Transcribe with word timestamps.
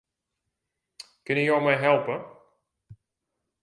Kinne 1.25 1.43
jo 1.51 1.61
my 1.67 1.77
helpe? 1.87 2.19